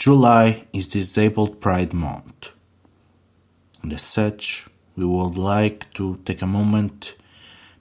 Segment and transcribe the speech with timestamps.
[0.00, 2.52] July is Disabled Pride Month.
[3.82, 7.16] And as such, we would like to take a moment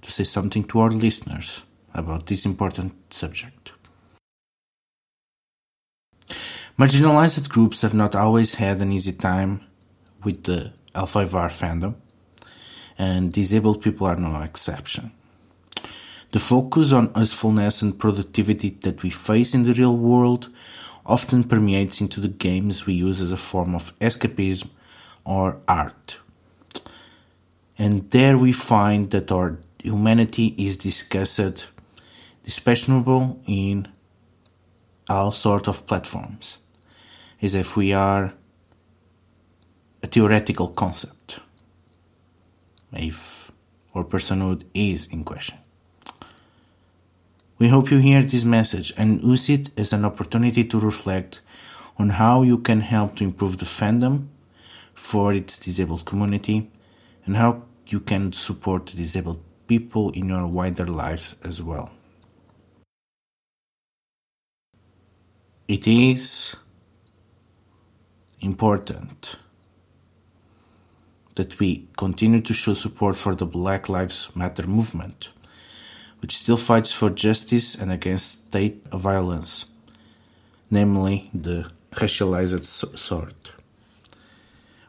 [0.02, 1.62] to say something to our listeners
[1.94, 3.72] about this important subject.
[6.78, 9.62] Marginalized groups have not always had an easy time
[10.26, 11.96] with the L5R fandom,
[12.98, 15.14] and disabled people are no exception.
[16.32, 20.50] The focus on usefulness and productivity that we face in the real world
[21.06, 24.70] often permeates into the games we use as a form of escapism
[25.26, 26.18] or art.
[27.78, 31.68] And there we find that our humanity is discussed,
[32.46, 33.88] dispassionable in
[35.10, 36.60] all sorts of platforms,
[37.42, 38.34] as if we are
[40.04, 41.40] a theoretical concept,
[42.94, 43.52] if
[43.96, 45.58] our personhood is in question.
[47.60, 51.42] We hope you hear this message and use it as an opportunity to reflect
[51.98, 54.28] on how you can help to improve the fandom
[54.94, 56.72] for its disabled community
[57.26, 61.92] and how you can support disabled people in your wider lives as well.
[65.68, 66.56] It is
[68.40, 69.36] important
[71.36, 75.28] that we continue to show support for the Black Lives Matter movement
[76.22, 79.66] which still fights for justice and against state violence,
[80.70, 82.66] namely the racialized
[82.98, 83.52] sort.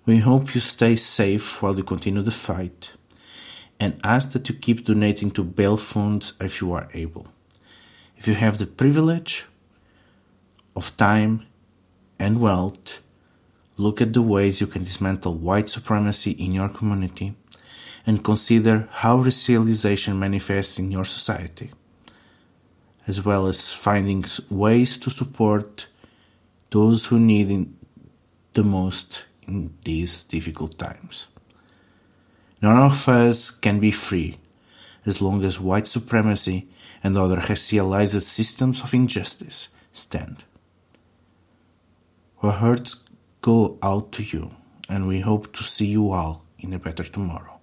[0.07, 2.93] We hope you stay safe while you continue the fight
[3.79, 7.29] and ask that you keep donating to bail funds if you are able.
[8.17, 9.47] If you have the privilege
[10.77, 11.47] of time
[12.19, 13.01] and wealth,
[13.77, 17.35] look at the ways you can dismantle white supremacy in your community
[18.07, 21.71] and consider how racialization manifests in your society,
[23.07, 25.87] as well as finding ways to support
[26.71, 27.69] those who need it
[28.55, 31.29] the most in these difficult times.
[32.63, 34.37] None of us can be free
[35.07, 36.69] as long as white supremacy
[37.03, 40.45] and other racialized systems of injustice stand.
[42.43, 43.03] Our hearts
[43.41, 44.51] go out to you,
[44.89, 47.60] and we hope to see you all in a better tomorrow.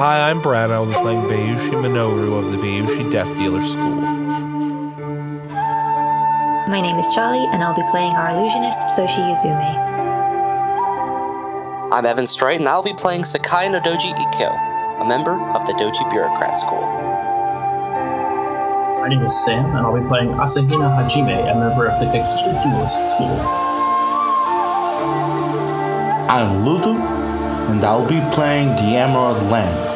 [0.00, 0.70] Hi, I'm Brad.
[0.70, 4.00] I'll be playing Bayushi Minoru of the Bayushi Death Dealer School.
[6.70, 9.76] My name is Charlie, and I'll be playing our illusionist, Soshi Yuzume.
[11.92, 15.74] I'm Evan Straight, and I'll be playing Sakai no Doji Ikkyo, a member of the
[15.74, 16.80] Doji Bureaucrat School.
[19.02, 22.62] My name is Sam, and I'll be playing Asahina Hajime, a member of the Kakita
[22.62, 23.38] Duelist School.
[26.30, 27.19] I'm Ludo,
[27.70, 29.94] and I'll be playing the Emerald Lands,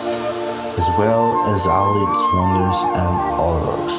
[0.78, 1.92] as well as all
[2.32, 3.98] wonders and horrors.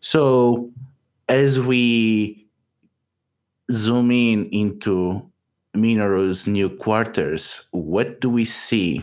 [0.00, 0.70] So,
[1.30, 2.46] as we
[3.72, 5.26] zoom in into
[5.74, 9.02] Minoru's new quarters, what do we see?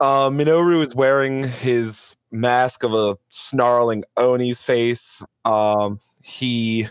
[0.00, 5.22] Uh, Minoru is wearing his mask of a snarling Oni's face.
[5.44, 6.88] Um, he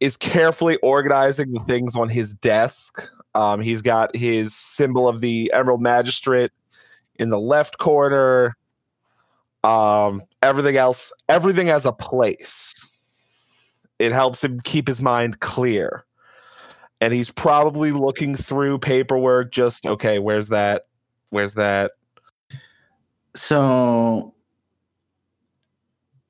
[0.00, 3.12] is carefully organizing the things on his desk.
[3.34, 6.50] Um, he's got his symbol of the Emerald Magistrate
[7.16, 8.56] in the left corner.
[9.64, 12.86] Um, everything else, everything has a place.
[13.98, 16.04] It helps him keep his mind clear.
[17.00, 20.86] And he's probably looking through paperwork, just okay, where's that?
[21.30, 21.92] Where's that?
[23.36, 24.34] So,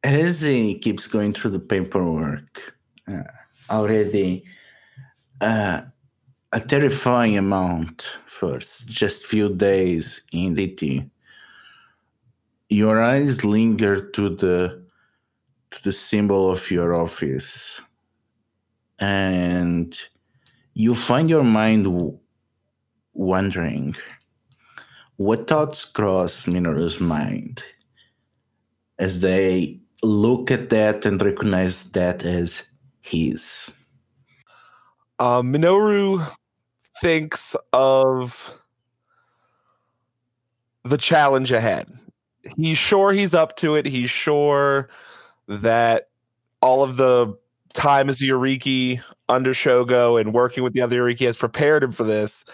[0.02, 2.74] as he keeps going through the paperwork,
[3.08, 3.22] uh,
[3.70, 4.44] already
[5.40, 5.82] uh,
[6.52, 11.10] a terrifying amount for just few days in DT.
[12.68, 14.84] Your eyes linger to the
[15.70, 17.80] to the symbol of your office,
[18.98, 19.98] and
[20.74, 22.18] you find your mind w-
[23.12, 23.94] wondering
[25.16, 27.64] what thoughts cross Minoru's mind
[28.98, 32.62] as they look at that and recognize that as
[33.00, 33.72] his.
[35.18, 36.26] Uh, Minoru
[37.00, 38.58] thinks of
[40.84, 41.86] the challenge ahead.
[42.56, 43.86] He's sure he's up to it.
[43.86, 44.88] He's sure
[45.48, 46.08] that
[46.60, 47.36] all of the
[47.74, 52.04] time as Yoriki under Shogo and working with the other Yoriki has prepared him for
[52.04, 52.44] this.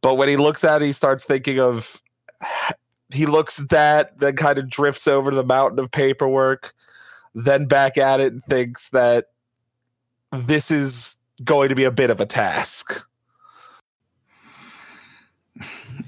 [0.00, 2.00] But when he looks at it, he starts thinking of.
[3.12, 6.72] He looks at that, then kind of drifts over to the mountain of paperwork,
[7.34, 9.26] then back at it and thinks that
[10.32, 13.06] this is going to be a bit of a task.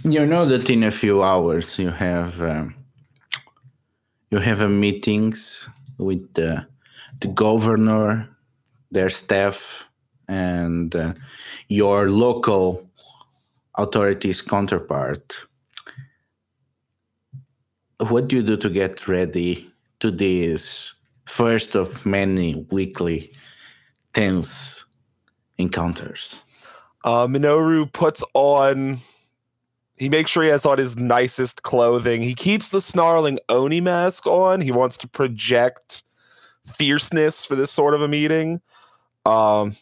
[0.03, 2.75] You know that in a few hours you have um,
[4.35, 5.69] you have a meetings
[5.99, 6.67] with the,
[7.21, 8.29] the governor,
[8.91, 9.87] their staff,
[10.27, 11.15] and uh,
[11.69, 12.85] your local
[13.77, 15.47] authorities counterpart.
[17.99, 19.71] What do you do to get ready
[20.01, 20.95] to this
[21.27, 23.33] first of many weekly
[24.13, 24.85] tense
[25.59, 26.39] encounters?
[27.05, 28.99] Uh, Minoru puts on.
[29.97, 32.23] He makes sure he has on his nicest clothing.
[32.23, 34.61] He keeps the snarling Oni mask on.
[34.61, 36.03] He wants to project
[36.67, 38.61] fierceness for this sort of a meeting.
[39.25, 39.77] Um,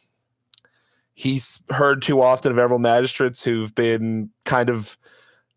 [1.14, 4.98] he's heard too often of several magistrates who've been kind of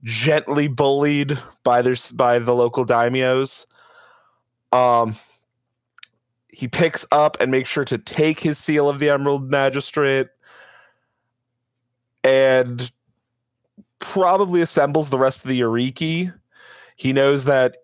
[0.05, 3.65] gently bullied by their by the local daimyos.
[4.71, 5.15] Um,
[6.47, 10.27] he picks up and makes sure to take his seal of the Emerald Magistrate
[12.23, 12.89] and
[13.99, 16.33] probably assembles the rest of the Yoriki.
[16.95, 17.77] He knows that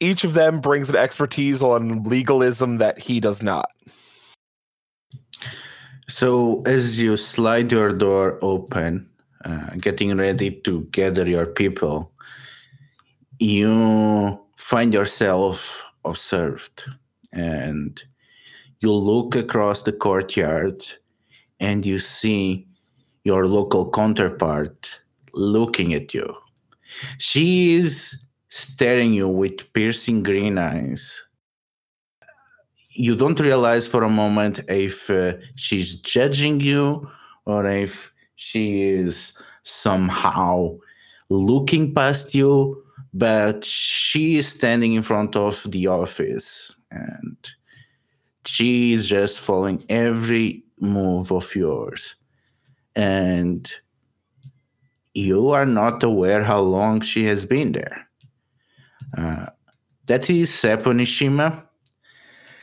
[0.00, 3.70] each of them brings an expertise on legalism that he does not.
[6.08, 9.08] So, as you slide your door open,
[9.44, 12.12] uh, getting ready to gather your people,
[13.38, 16.84] you find yourself observed
[17.32, 18.02] and
[18.80, 20.82] you look across the courtyard
[21.60, 22.66] and you see
[23.24, 25.00] your local counterpart
[25.32, 26.36] looking at you.
[27.18, 31.22] She is staring you with piercing green eyes.
[32.94, 37.08] You don't realize for a moment if uh, she's judging you
[37.46, 38.11] or if
[38.42, 40.76] she is somehow
[41.28, 42.84] looking past you,
[43.14, 47.36] but she is standing in front of the office and
[48.44, 52.16] she is just following every move of yours
[52.96, 53.70] and
[55.14, 58.08] you are not aware how long she has been there.
[59.16, 59.46] Uh,
[60.06, 61.64] that is Seppo Nishima.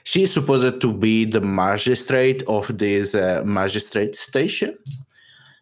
[0.03, 4.77] She is supposed to be the magistrate of this uh, magistrate station.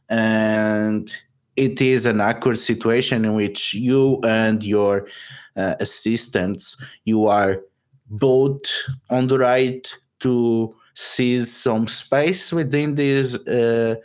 [0.09, 1.11] And
[1.55, 5.07] it is an awkward situation in which you and your
[5.55, 7.61] uh, assistants, you are
[8.09, 8.61] both
[9.09, 9.87] on the right
[10.19, 13.95] to seize some space within this uh,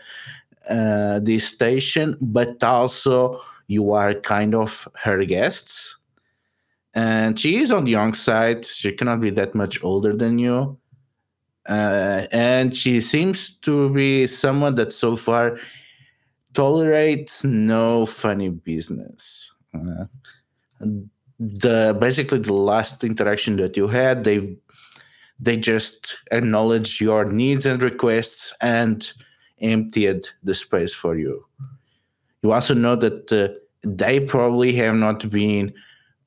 [0.68, 5.98] uh, this station, but also you are kind of her guests.
[6.94, 8.64] And she is on the young side.
[8.66, 10.78] She cannot be that much older than you.
[11.68, 15.58] Uh, and she seems to be someone that so far
[16.54, 19.52] tolerates no funny business.
[19.74, 20.04] Uh,
[21.38, 24.56] the basically the last interaction that you had, they
[25.40, 29.12] they just acknowledged your needs and requests and
[29.60, 31.44] emptied the space for you.
[32.42, 33.48] You also know that uh,
[33.84, 35.72] they probably have not been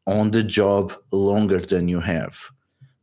[0.07, 2.38] on the job longer than you have,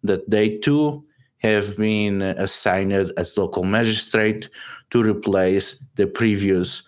[0.02, 1.04] that they too
[1.38, 4.48] have been assigned as local magistrate
[4.90, 6.82] to replace the previous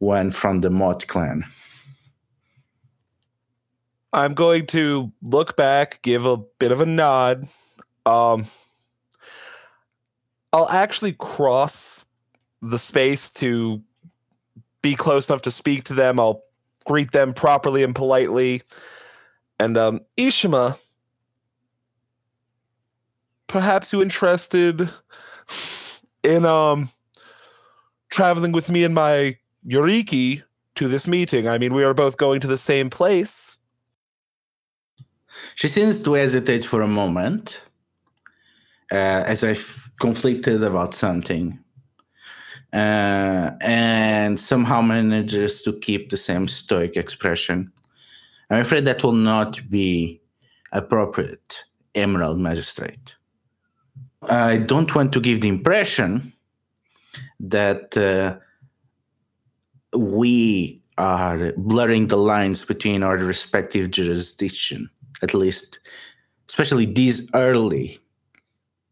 [0.00, 1.44] one from the Mott clan.
[4.12, 7.46] I'm going to look back, give a bit of a nod.
[8.04, 8.46] Um,
[10.52, 12.06] I'll actually cross
[12.60, 13.80] the space to
[14.82, 16.18] be close enough to speak to them.
[16.18, 16.42] I'll
[16.86, 18.62] greet them properly and politely.
[19.60, 20.76] And um, Ishima,
[23.46, 24.88] perhaps you interested
[26.22, 26.90] in um
[28.10, 29.36] traveling with me and my
[29.66, 30.42] Yoriki
[30.76, 31.48] to this meeting?
[31.48, 33.58] I mean, we are both going to the same place.
[35.54, 37.60] She seems to hesitate for a moment,
[38.92, 41.58] uh, as if conflicted about something
[42.72, 47.72] uh, and somehow manages to keep the same stoic expression.
[48.50, 50.20] I'm afraid that will not be
[50.72, 51.64] appropriate,
[51.94, 53.14] Emerald Magistrate.
[54.22, 56.32] I don't want to give the impression
[57.40, 58.36] that uh,
[59.94, 64.88] we are blurring the lines between our respective jurisdiction,
[65.22, 65.80] at least,
[66.48, 67.98] especially this early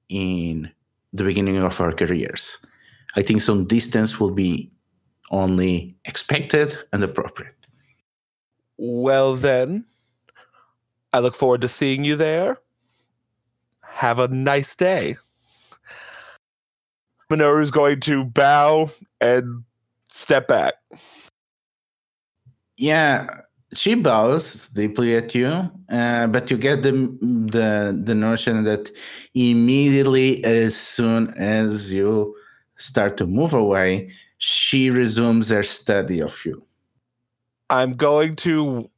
[0.09, 0.71] in
[1.13, 2.59] the beginning of our careers.
[3.17, 4.71] I think some distance will be
[5.31, 7.55] only expected and appropriate.
[8.77, 9.85] Well, then,
[11.13, 12.59] I look forward to seeing you there.
[13.83, 15.17] Have a nice day.
[17.31, 18.91] Minoru's going to bow
[19.21, 19.65] and
[20.09, 20.75] step back.
[22.77, 23.43] Yeah,
[23.75, 28.91] she bows deeply at you, uh, but you get the the the notion that
[29.35, 32.35] immediately, as soon as you
[32.77, 36.65] start to move away, she resumes her study of you.
[37.71, 38.89] I'm going to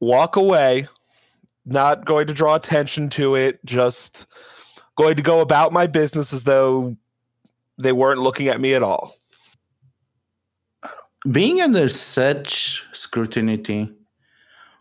[0.00, 0.88] walk away,
[1.66, 4.26] not going to draw attention to it, just
[4.96, 6.96] going to go about my business as though
[7.82, 9.16] they weren't looking at me at all.
[11.30, 13.92] Being under such scrutiny,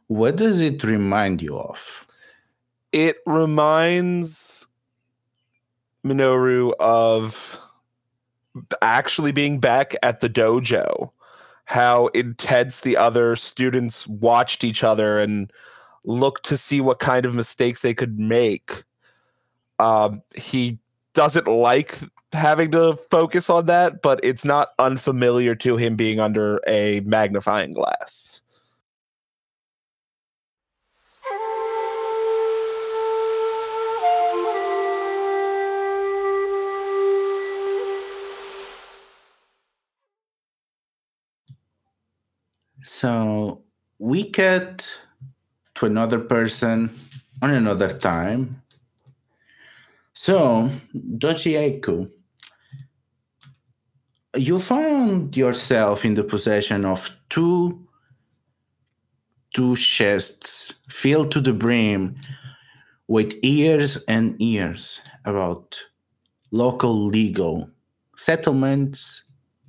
[0.07, 2.05] what does it remind you of?
[2.91, 4.67] It reminds
[6.05, 7.59] Minoru of
[8.81, 11.11] actually being back at the dojo,
[11.65, 15.51] how intense the other students watched each other and
[16.03, 18.83] looked to see what kind of mistakes they could make.
[19.79, 20.79] Um, he
[21.13, 21.99] doesn't like
[22.33, 27.73] having to focus on that, but it's not unfamiliar to him being under a magnifying
[27.73, 28.41] glass.
[42.83, 43.63] So
[43.99, 44.87] we get
[45.75, 46.95] to another person
[47.41, 48.61] on another time.
[50.13, 50.69] So,
[51.19, 52.11] Eiku,
[54.35, 57.87] you found yourself in the possession of two
[59.53, 62.15] two chests filled to the brim
[63.09, 65.77] with years and years about
[66.51, 67.69] local legal
[68.15, 69.25] settlements,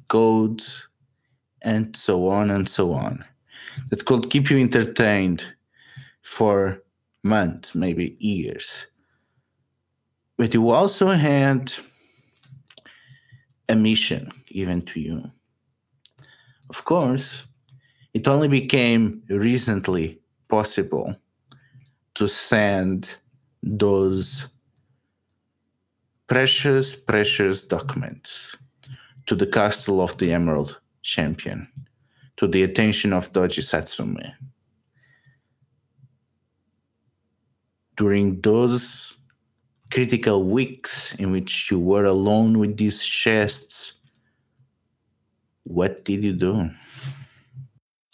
[0.09, 0.87] codes,
[1.63, 3.25] and so on and so on
[3.91, 5.45] that could keep you entertained
[6.23, 6.81] for
[7.25, 8.87] months, maybe years.
[10.37, 11.73] But you also had
[13.69, 15.31] a mission given to you.
[16.71, 17.47] Of course,
[18.15, 21.17] it only became recently possible
[22.15, 23.15] to send
[23.63, 24.47] those
[26.27, 28.57] precious, precious documents
[29.27, 31.69] to the castle of the Emerald Champion,
[32.37, 34.33] to the attention of Doji Satsume.
[37.97, 39.19] During those
[39.91, 44.01] critical weeks in which you were alone with these chests,
[45.65, 46.71] what did you do?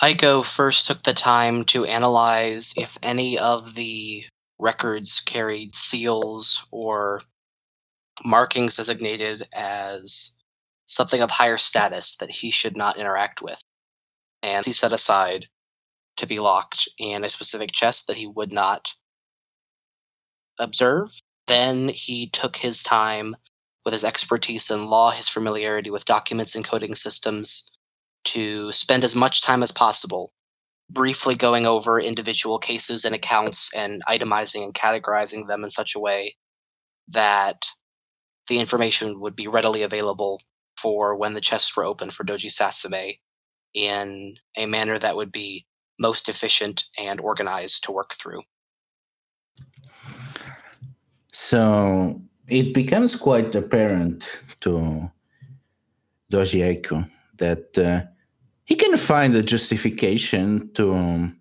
[0.02, 4.24] Aiko first took the time to analyze if any of the
[4.58, 7.22] records carried seals or
[8.24, 10.30] markings designated as
[10.86, 13.60] something of higher status that he should not interact with.
[14.42, 15.46] And he set aside
[16.16, 18.92] to be locked in a specific chest that he would not
[20.58, 21.10] observe.
[21.46, 23.36] Then he took his time
[23.88, 27.64] with his expertise in law, his familiarity with documents and coding systems,
[28.22, 30.30] to spend as much time as possible
[30.90, 35.98] briefly going over individual cases and accounts and itemizing and categorizing them in such a
[35.98, 36.36] way
[37.08, 37.66] that
[38.48, 40.42] the information would be readily available
[40.76, 43.18] for when the chests were open for Doji Satsume
[43.72, 45.64] in a manner that would be
[45.98, 48.42] most efficient and organized to work through.
[51.32, 54.28] So it becomes quite apparent
[54.60, 55.10] to
[56.32, 58.02] Doji Eiku that uh,
[58.64, 61.40] he can find a justification to um,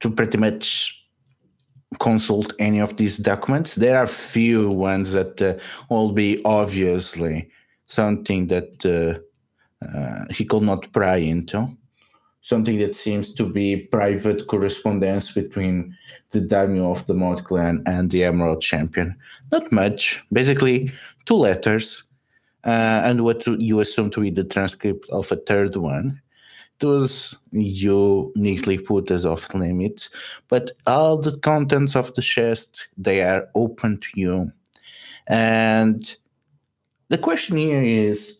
[0.00, 0.92] to pretty much
[2.00, 3.76] consult any of these documents.
[3.76, 5.54] There are few ones that uh,
[5.88, 7.48] will be obviously
[7.86, 11.68] something that uh, uh, he could not pry into,
[12.46, 15.92] something that seems to be private correspondence between
[16.30, 19.16] the daimyo of the Mod clan and the Emerald Champion.
[19.50, 20.92] Not much, basically
[21.24, 22.04] two letters,
[22.62, 26.22] uh, and what you assume to be the transcript of a third one.
[26.78, 30.08] Those you neatly put as off limits,
[30.46, 34.52] but all the contents of the chest they are open to you,
[35.26, 36.16] and
[37.08, 38.38] the question here is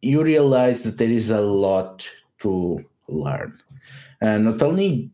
[0.00, 2.08] you realize that there is a lot
[2.38, 3.58] to learn
[4.20, 5.10] and not only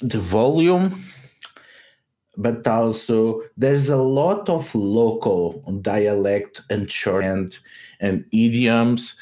[0.00, 1.02] the volume
[2.36, 7.58] but also there's a lot of local dialect and shorthand
[8.00, 9.18] and idioms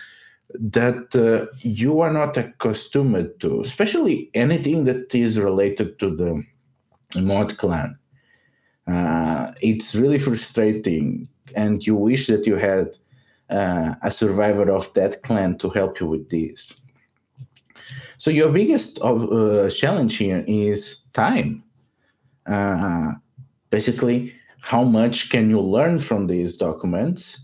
[0.55, 6.43] that uh, you are not accustomed to especially anything that is related to the
[7.21, 7.99] mod clan
[8.87, 12.97] uh, it's really frustrating and you wish that you had
[13.51, 16.73] uh, a survivor of that clan to help you with this.
[18.19, 21.63] So your biggest uh, challenge here is time.
[22.47, 23.13] Uh,
[23.71, 27.41] basically, how much can you learn from these documents,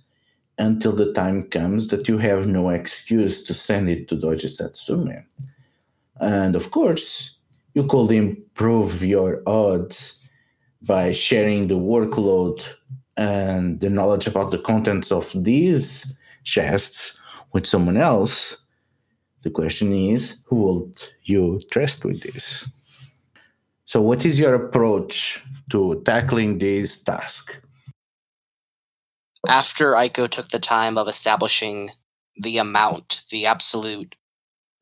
[0.58, 5.24] until the time comes that you have no excuse to send it to Doji Satsume.
[6.20, 7.36] And of course,
[7.74, 10.18] you could improve your odds
[10.82, 12.60] by sharing the workload
[13.16, 16.14] and the knowledge about the contents of these
[16.44, 17.18] chests
[17.52, 18.58] with someone else.
[19.42, 20.92] The question is, who will
[21.22, 22.68] you trust with this?
[23.84, 27.60] So, what is your approach to tackling this task?
[29.46, 31.90] After Aiko took the time of establishing
[32.36, 34.14] the amount, the absolute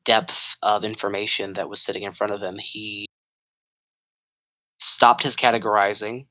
[0.03, 3.07] depth of information that was sitting in front of him, he
[4.79, 6.25] stopped his categorizing,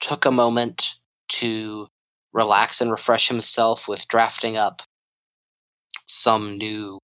[0.00, 0.94] took a moment
[1.28, 1.88] to
[2.32, 4.82] relax and refresh himself with drafting up
[6.06, 6.98] some new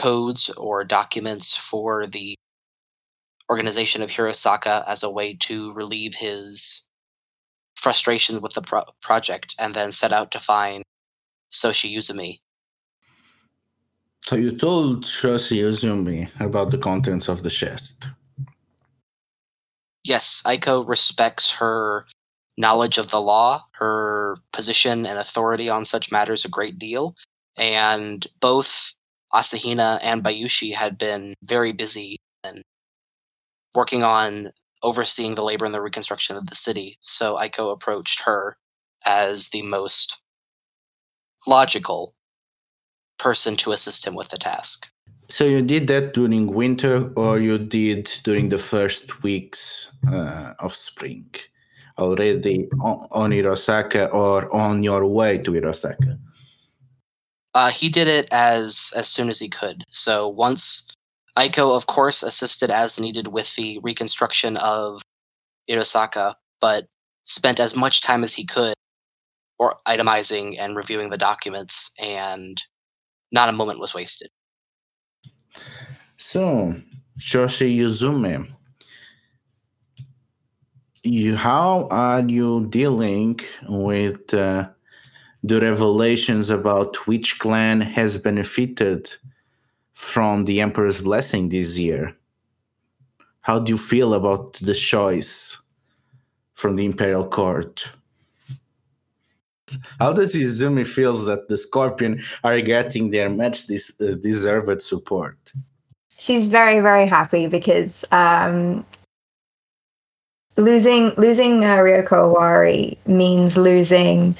[0.00, 2.34] codes or documents for the
[3.50, 6.82] organization of Hirosaka as a way to relieve his
[7.74, 10.84] frustration with the pro- project and then set out to find
[11.52, 12.40] Soshi Uzumi.
[14.22, 18.08] So you told Soshi Uzumi about the contents of the chest.
[20.04, 22.06] Yes, Aiko respects her
[22.56, 27.14] knowledge of the law, her position and authority on such matters a great deal,
[27.56, 28.92] and both
[29.32, 32.62] Asahina and Bayushi had been very busy and
[33.74, 34.50] working on
[34.82, 36.98] overseeing the labor and the reconstruction of the city.
[37.02, 38.56] So Aiko approached her
[39.04, 40.18] as the most
[41.46, 42.14] logical
[43.18, 44.86] person to assist him with the task.
[45.28, 50.74] So you did that during winter, or you did during the first weeks uh, of
[50.74, 51.30] spring,
[51.98, 53.32] already on, on
[54.12, 56.18] or on your way to Hirosaka?
[57.54, 59.84] Uh, he did it as as soon as he could.
[59.90, 60.86] So once
[61.36, 65.02] Aiko, of course, assisted as needed with the reconstruction of
[65.68, 66.86] Hirosaka, but
[67.24, 68.74] spent as much time as he could
[69.58, 72.62] or itemizing and reviewing the documents, and
[73.30, 74.28] not a moment was wasted.
[76.16, 76.74] So,
[77.18, 78.50] Soshi Uzumi,
[81.02, 84.68] you, how are you dealing with uh,
[85.42, 89.10] the revelations about which clan has benefited
[89.94, 92.14] from the Emperor's blessing this year?
[93.42, 95.56] How do you feel about the choice
[96.54, 97.84] from the Imperial Court?
[99.98, 105.36] How does Izumi feels that the Scorpion are getting their much uh, deserved support?
[106.18, 108.84] She's very, very happy because um,
[110.56, 114.36] losing losing uh, Ryoko Owari means losing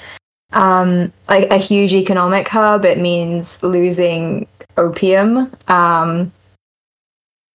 [0.53, 2.85] um, like a huge economic hub.
[2.85, 5.53] It means losing opium.
[5.67, 6.31] Um,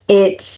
[0.09, 0.57] it's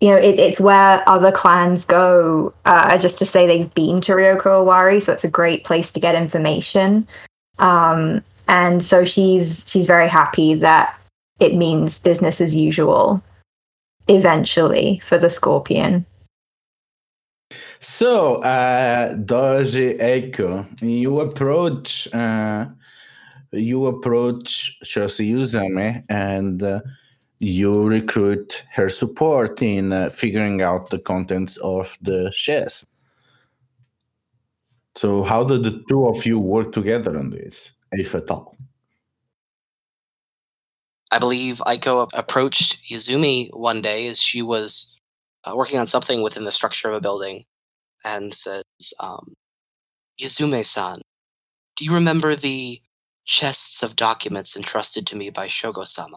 [0.00, 4.12] you know it, it's where other clans go uh, just to say they've been to
[4.12, 7.06] Ryoko Owari, so it's a great place to get information.
[7.58, 10.98] Um, and so she's she's very happy that
[11.40, 13.22] it means business as usual
[14.08, 16.04] eventually for the Scorpion.
[17.80, 22.66] So, uh, Doji Eiko, you approach uh,
[23.52, 26.80] you approach Soshi Uzumi and uh,
[27.38, 32.86] you recruit her support in uh, figuring out the contents of the chest.
[34.94, 38.56] So, how did the two of you work together on this, if at all?
[41.10, 44.91] I believe Aiko approached Izumi one day as she was
[45.44, 47.44] uh, working on something within the structure of a building
[48.04, 48.64] and says,
[49.00, 49.34] um,
[50.20, 51.00] Izume-san,
[51.76, 52.80] do you remember the
[53.24, 56.16] chests of documents entrusted to me by Shogo-sama?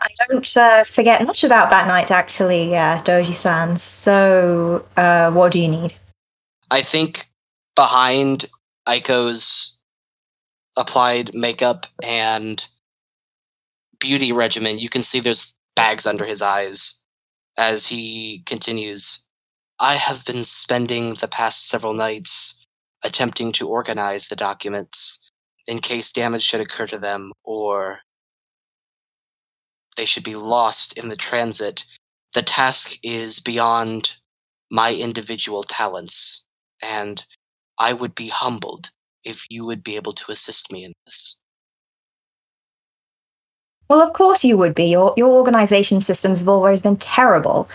[0.00, 3.78] I don't uh, forget much about that night, actually, uh, Doji-san.
[3.78, 5.94] So, uh, what do you need?
[6.70, 7.26] I think
[7.74, 8.46] behind
[8.86, 9.76] Aiko's
[10.76, 12.62] applied makeup and
[13.98, 16.97] beauty regimen, you can see there's bags under his eyes
[17.58, 19.20] as he continues.
[19.80, 22.54] I have been spending the past several nights
[23.02, 25.20] attempting to organize the documents
[25.66, 28.00] in case damage should occur to them or
[29.96, 31.84] they should be lost in the transit.
[32.34, 34.12] The task is beyond
[34.70, 36.44] my individual talents,
[36.82, 37.24] and
[37.78, 38.90] I would be humbled
[39.24, 41.36] if you would be able to assist me in this.
[43.88, 44.86] Well, of course you would be.
[44.86, 47.68] Your your organization systems have always been terrible.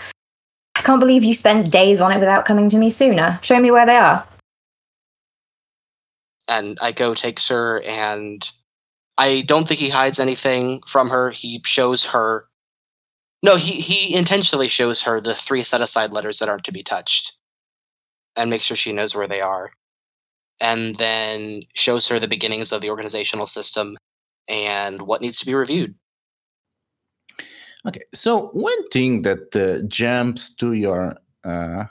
[0.76, 3.38] I can't believe you spent days on it without coming to me sooner.
[3.42, 4.24] Show me where they are.
[6.48, 8.48] And Aiko takes her, and
[9.18, 11.30] I don't think he hides anything from her.
[11.30, 12.46] He shows her.
[13.42, 16.82] No, he, he intentionally shows her the three set aside letters that aren't to be
[16.82, 17.36] touched
[18.36, 19.72] and makes sure she knows where they are.
[20.60, 23.96] and then shows her the beginnings of the organizational system
[24.48, 25.94] and what needs to be reviewed.
[27.86, 31.84] Okay, so one thing that uh, jumps to your uh,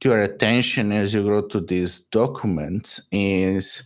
[0.00, 3.82] to your attention as you go to these documents is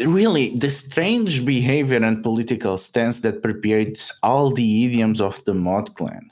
[0.00, 5.94] really the strange behavior and political stance that permeates all the idioms of the Mod
[5.94, 6.30] Clan.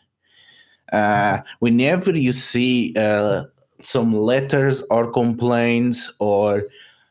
[0.93, 3.45] Uh, whenever you see uh,
[3.81, 6.65] some letters or complaints or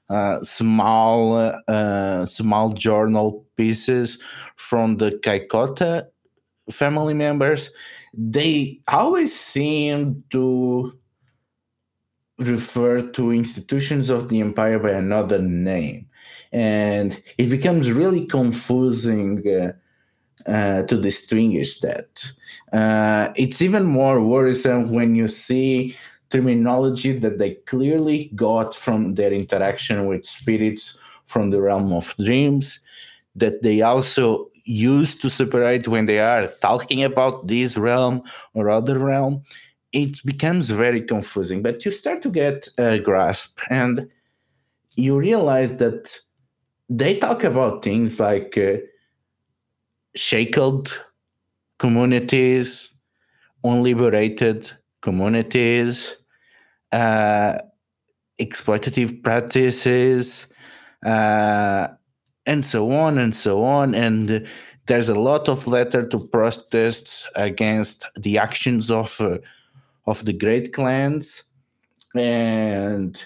[0.10, 4.20] uh, small uh, small journal pieces
[4.56, 6.06] from the Kaikota
[6.72, 7.70] family members,
[8.14, 10.98] they always seem to
[12.40, 16.08] refer to institutions of the empire by another name.
[16.52, 22.26] And it becomes really confusing uh, uh, to distinguish that.
[22.72, 25.96] Uh, it's even more worrisome when you see
[26.30, 32.80] terminology that they clearly got from their interaction with spirits from the realm of dreams
[33.36, 38.24] that they also used to separate when they are talking about this realm
[38.54, 39.44] or other realm,
[39.92, 41.62] it becomes very confusing.
[41.62, 44.10] But you start to get a grasp and
[44.96, 46.18] you realize that
[46.90, 48.78] they talk about things like uh,
[50.16, 51.00] shackled
[51.80, 52.92] communities,
[53.64, 56.16] unliberated communities,
[56.92, 57.58] uh,
[58.40, 60.48] exploitative practices,
[61.06, 61.88] uh,
[62.46, 63.96] and so on and so on.
[63.96, 64.48] And
[64.88, 69.38] there's a lot of letter to protests against the actions of uh,
[70.08, 71.44] of the great clans,
[72.14, 73.22] and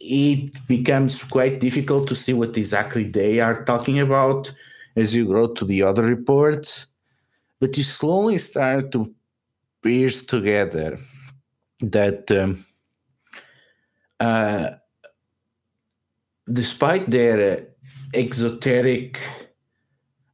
[0.00, 4.52] it becomes quite difficult to see what exactly they are talking about
[4.96, 6.86] as you go to the other reports.
[7.60, 9.14] But you slowly start to
[9.82, 10.98] piece together
[11.80, 12.30] that.
[12.30, 12.64] Um,
[14.20, 14.70] uh,
[16.50, 17.66] despite their
[18.14, 19.18] exoteric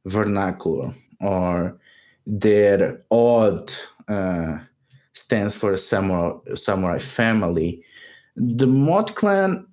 [0.05, 1.77] vernacular or
[2.25, 3.71] their odd
[4.07, 4.57] uh,
[5.13, 7.83] stands for samurai, samurai family,
[8.35, 9.65] the Mod clan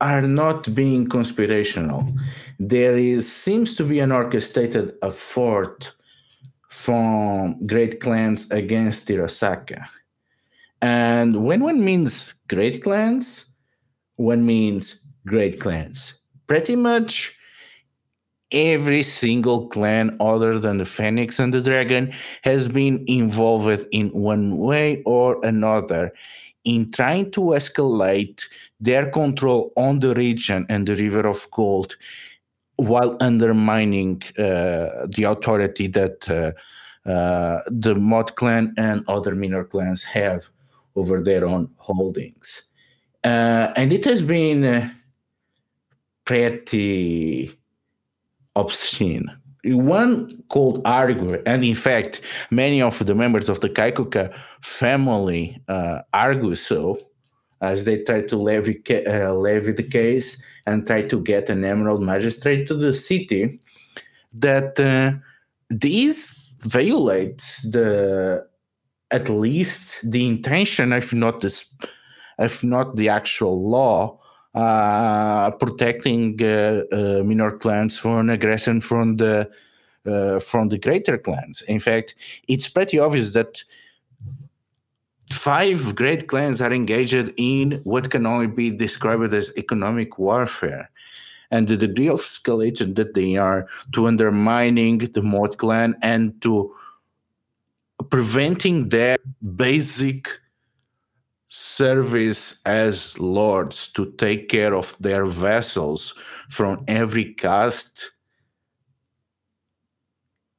[0.00, 2.06] are not being conspirational.
[2.58, 5.92] There is seems to be an orchestrated effort
[6.68, 9.86] from great clans against Hirosaka.
[10.82, 13.46] And when one means great clans,
[14.16, 16.14] one means great clans
[16.46, 17.36] pretty much
[18.52, 24.58] every single clan other than the Phoenix and the Dragon has been involved in one
[24.58, 26.12] way or another
[26.64, 28.42] in trying to escalate
[28.80, 31.96] their control on the region and the River of Gold
[32.76, 36.52] while undermining uh, the authority that uh,
[37.08, 40.48] uh, the Mod clan and other minor clans have
[40.96, 42.64] over their own holdings.
[43.24, 44.90] Uh, and it has been uh,
[46.26, 47.58] pretty
[48.54, 49.30] obscene.
[49.64, 56.02] One could argue, and in fact, many of the members of the Kaikoka family uh,
[56.12, 56.98] argue so,
[57.62, 62.02] as they try to levy, uh, levy the case and try to get an emerald
[62.02, 63.60] magistrate to the city,
[64.32, 65.12] that uh,
[65.70, 68.46] this violates the
[69.10, 71.64] at least the intention, if not the
[72.38, 74.20] if not the actual law
[74.56, 79.50] protecting uh, uh, minor clans from aggression from the
[80.40, 81.62] from the greater clans.
[81.62, 82.14] In fact,
[82.46, 83.64] it's pretty obvious that
[85.32, 90.88] five great clans are engaged in what can only be described as economic warfare.
[91.50, 96.74] And the degree of escalation that they are to undermining the Mod clan and to
[98.10, 99.18] preventing their
[99.56, 100.28] basic
[101.56, 106.12] service as lords to take care of their vessels
[106.50, 108.10] from every caste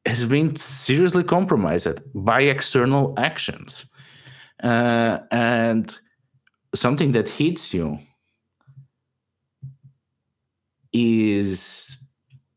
[0.08, 3.86] has been seriously compromised by external actions.
[4.64, 6.00] Uh, and
[6.74, 8.00] something that hits you
[10.94, 11.96] is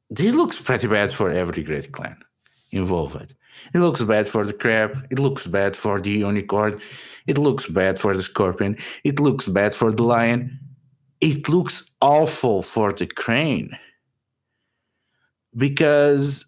[0.09, 2.17] this looks pretty bad for every great clan
[2.71, 3.35] involved.
[3.75, 5.07] It looks bad for the crab.
[5.11, 6.81] It looks bad for the unicorn.
[7.27, 8.77] It looks bad for the scorpion.
[9.05, 10.59] It looks bad for the lion.
[11.21, 13.77] It looks awful for the crane
[15.57, 16.47] because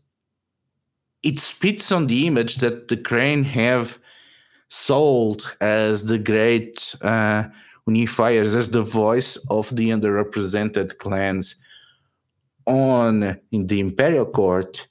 [1.23, 3.99] it spits on the image that the crane have
[4.69, 7.45] sold as the great uh,
[7.87, 11.57] unifiers, as the voice of the underrepresented clans
[12.67, 14.87] on in the imperial court,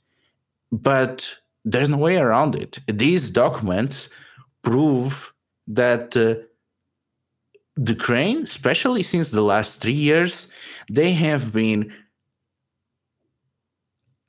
[0.71, 1.29] but
[1.65, 2.80] there's no way around it.
[2.88, 4.10] These documents
[4.62, 5.34] prove
[5.67, 6.36] that uh,
[7.76, 10.50] the crane, especially since the last three years,
[10.89, 11.93] they have been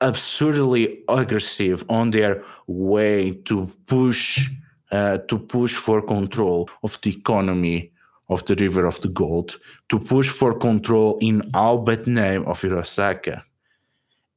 [0.01, 4.49] absurdly aggressive on their way to push
[4.91, 7.91] uh, to push for control of the economy
[8.29, 9.57] of the River of the Gold,
[9.89, 13.41] to push for control in all but name of Hirosaka.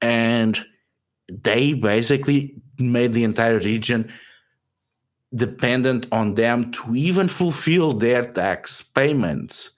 [0.00, 0.58] And
[1.28, 4.12] they basically made the entire region
[5.34, 9.70] dependent on them to even fulfill their tax payments.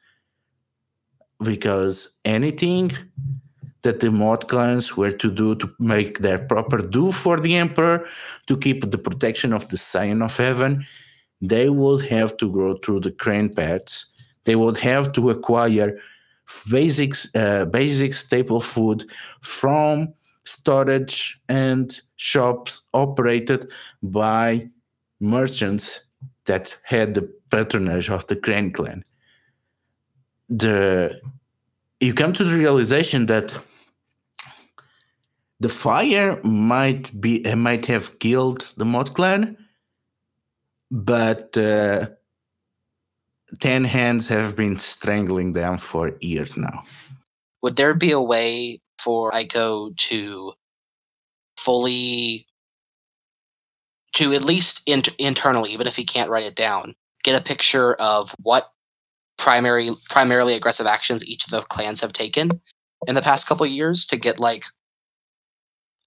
[1.43, 2.93] Because anything
[3.83, 8.07] that the Mod clans were to do to make their proper due for the Emperor,
[8.47, 10.87] to keep the protection of the Scion of Heaven,
[11.41, 14.07] they would have to go through the crane paths.
[14.45, 15.99] They would have to acquire
[16.71, 19.05] basics, uh, basic staple food
[19.43, 20.13] from
[20.49, 23.71] storage and shops operated
[24.03, 24.67] by
[25.21, 26.01] merchants
[26.47, 29.05] that had the patronage of the Crane clan.
[30.49, 31.21] The
[32.01, 33.55] you come to the realization that
[35.61, 39.57] the fire might be uh, might have killed the Mod clan,
[40.91, 42.07] but uh,
[43.61, 46.85] ten hands have been strangling them for years now.
[47.61, 50.53] Would there be a way for Aiko to
[51.57, 52.47] fully
[54.15, 57.95] to at least int- internally, even if he can't write it down, get a picture
[57.95, 58.71] of what
[59.37, 62.61] primary primarily aggressive actions each of the clans have taken
[63.07, 64.65] in the past couple years to get like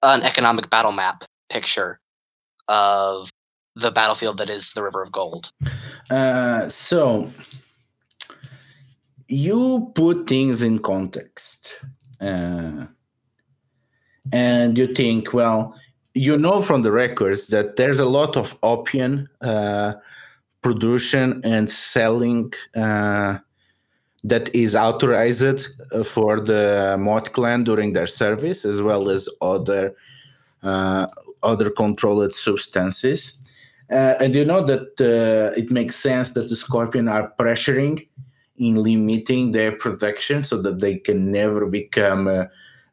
[0.03, 1.99] an economic battle map picture
[2.67, 3.29] of
[3.75, 5.51] the battlefield that is the River of Gold.
[6.09, 7.31] Uh, so
[9.27, 11.77] you put things in context,
[12.21, 12.85] uh,
[14.31, 15.75] and you think, well,
[16.13, 19.93] you know from the records that there's a lot of opium uh,
[20.61, 23.37] production and selling uh,
[24.23, 25.67] that is authorized
[26.05, 29.95] for the Mod clan during their service, as well as other
[30.61, 31.07] uh,
[31.41, 33.39] other controlled substances.
[33.89, 34.93] Uh, and you know that
[35.57, 38.07] it makes sense that the Scorpion are pressuring
[38.61, 42.45] in limiting their production so that they can never become uh,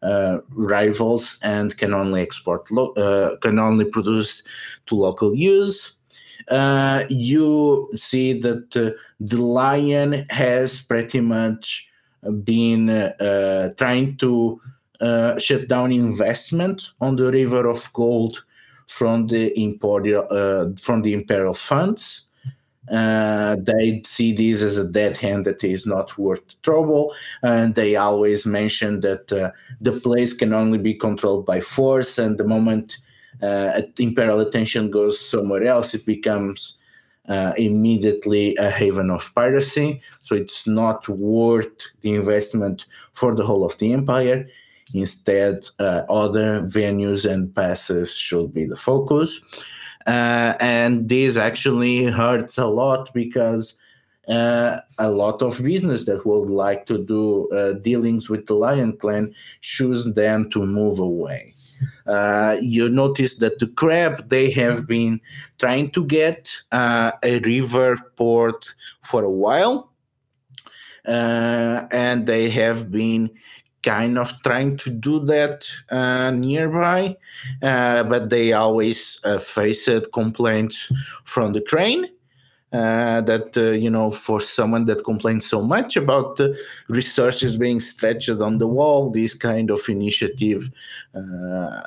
[0.02, 4.42] uh, rivals and can only export lo- uh, can only produce
[4.86, 5.96] to local use.
[6.50, 11.86] Uh, you see that uh, the lion has pretty much
[12.44, 14.58] been uh, trying to
[15.38, 18.44] shut down investment on the river of gold
[18.86, 22.27] from the imperial from the imperial funds.
[22.90, 27.96] Uh, they see this as a dead hand that is not worth trouble, and they
[27.96, 32.18] always mention that uh, the place can only be controlled by force.
[32.18, 32.98] And the moment
[33.42, 36.78] uh, imperial attention goes somewhere else, it becomes
[37.28, 40.00] uh, immediately a haven of piracy.
[40.20, 44.46] So it's not worth the investment for the whole of the empire.
[44.94, 49.40] Instead, uh, other venues and passes should be the focus.
[50.08, 53.76] Uh, and this actually hurts a lot because
[54.26, 58.96] uh, a lot of business that would like to do uh, dealings with the Lion
[58.96, 61.54] Clan choose them to move away.
[62.06, 65.20] Uh, you notice that the crab they have been
[65.58, 69.92] trying to get uh, a river port for a while,
[71.06, 73.30] uh, and they have been
[73.82, 77.16] kind of trying to do that uh, nearby,
[77.62, 80.92] uh, but they always uh, faced complaints
[81.24, 82.06] from the crane.
[82.70, 86.54] Uh, that uh, you know, for someone that complains so much about the
[86.88, 90.70] researchers being stretched on the wall, this kind of initiative
[91.14, 91.80] uh,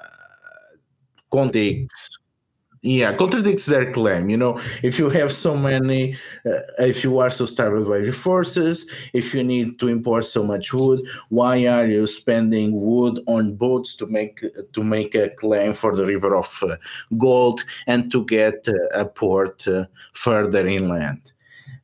[2.82, 4.60] yeah contradicts their claim you know.
[4.82, 9.44] If you have so many uh, if you are so starved by resources if you
[9.44, 14.44] need to import so much wood why are you spending wood on boats to make
[14.74, 16.76] to make a claim for the river of uh,
[17.18, 21.32] gold and to get uh, a port uh, further inland?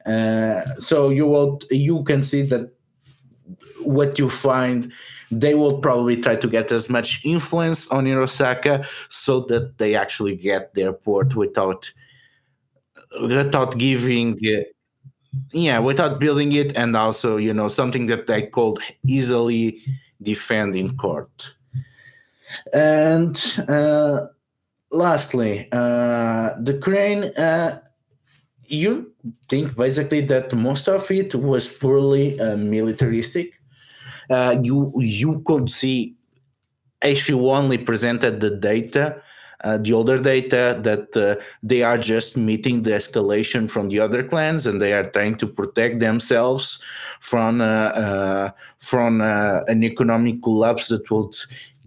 [0.07, 2.71] Uh, so you will you can see that
[3.83, 4.91] what you find
[5.31, 10.35] they will probably try to get as much influence on Hirosaka so that they actually
[10.35, 11.91] get their port without
[13.21, 14.61] without giving uh,
[15.51, 19.81] yeah without building it and also you know something that they could easily
[20.21, 21.53] defend in court.
[22.73, 23.37] And
[23.67, 24.27] uh,
[24.91, 27.81] lastly uh, the crane uh,
[28.65, 29.13] you
[29.47, 33.56] think basically that most of it was purely uh, militaristic
[34.29, 36.15] uh, you you could see
[37.01, 39.21] if you only presented the data
[39.63, 44.23] uh, the older data that uh, they are just meeting the escalation from the other
[44.23, 46.79] clans and they are trying to protect themselves
[47.21, 51.35] from uh, uh from an economic collapse that would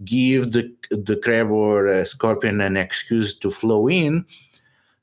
[0.03, 4.25] give the the crab or scorpion an excuse to flow in.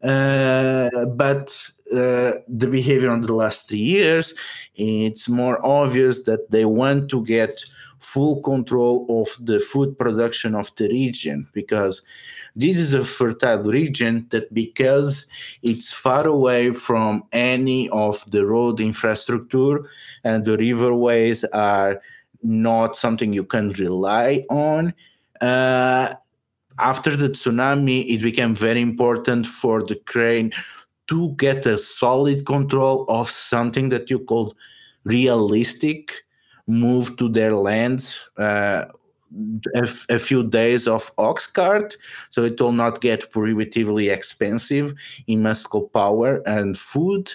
[0.02, 4.34] but the behavior on the last three years,
[4.74, 7.62] it's more obvious that they want to get
[8.00, 12.02] full control of the food production of the region because
[12.54, 15.26] this is a fertile region that because
[15.62, 19.84] it's far away from any of the road infrastructure
[20.24, 22.00] and the riverways are
[22.42, 24.94] not something you can rely on
[25.40, 26.14] uh,
[26.78, 30.52] after the tsunami it became very important for the crane
[31.08, 34.54] to get a solid control of something that you call
[35.04, 36.12] realistic
[36.66, 38.84] move to their lands uh,
[39.74, 41.96] a, a few days of ox cart,
[42.30, 44.94] so it will not get prohibitively expensive
[45.26, 47.30] in muscle power and food,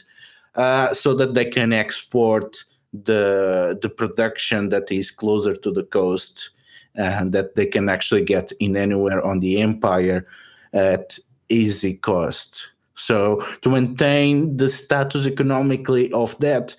[0.55, 6.51] uh, so that they can export the the production that is closer to the coast
[6.95, 10.27] and that they can actually get in anywhere on the empire
[10.73, 11.17] at
[11.49, 12.72] easy cost.
[12.95, 16.75] So to maintain the status economically of that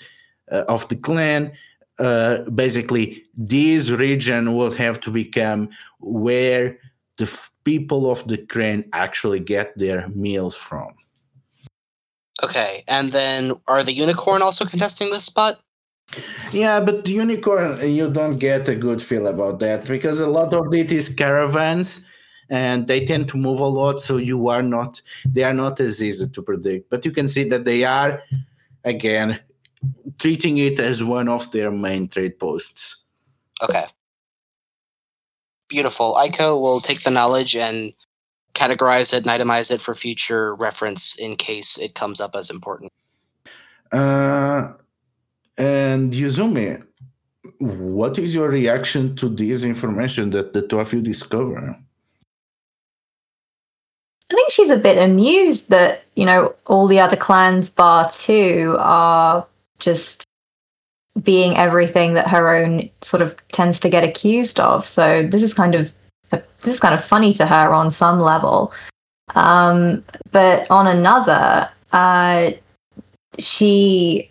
[0.50, 1.52] uh, of the clan,
[1.98, 5.68] uh, basically this region will have to become
[6.00, 6.78] where
[7.16, 10.94] the f- people of the crane actually get their meals from.
[12.42, 15.60] Okay, and then are the unicorn also contesting this spot?
[16.52, 20.52] Yeah, but the unicorn, you don't get a good feel about that because a lot
[20.52, 22.04] of it is caravans
[22.50, 24.00] and they tend to move a lot.
[24.00, 26.90] So you are not, they are not as easy to predict.
[26.90, 28.22] But you can see that they are,
[28.84, 29.40] again,
[30.18, 32.96] treating it as one of their main trade posts.
[33.62, 33.86] Okay.
[35.68, 36.14] Beautiful.
[36.14, 37.92] Aiko will take the knowledge and
[38.54, 42.92] categorize it and itemize it for future reference in case it comes up as important.
[43.90, 44.72] Uh,
[45.58, 46.82] and Yuzumi,
[47.58, 51.76] what is your reaction to this information that the two of you discover?
[54.30, 58.76] I think she's a bit amused that, you know, all the other clans, bar two,
[58.78, 59.46] are
[59.78, 60.24] just
[61.22, 64.86] being everything that her own sort of tends to get accused of.
[64.86, 65.92] So this is kind of
[66.30, 68.72] this is kind of funny to her on some level.
[69.34, 72.52] Um, but on another, uh,
[73.38, 74.30] she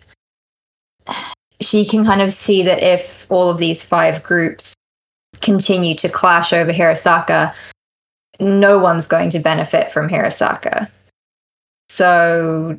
[1.60, 4.74] she can kind of see that if all of these five groups
[5.40, 7.54] continue to clash over Hirasaka,
[8.40, 10.90] no one's going to benefit from Hirasaka.
[11.88, 12.78] So